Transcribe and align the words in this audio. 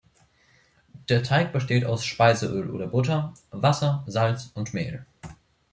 Der 1.09 1.21
Teig 1.21 1.53
besteht 1.53 1.85
aus 1.85 2.03
Speiseöl 2.05 2.71
oder 2.71 2.87
Butter, 2.87 3.35
Wasser, 3.51 4.03
Salz 4.07 4.49
und 4.55 4.73
Mehl. 4.73 5.05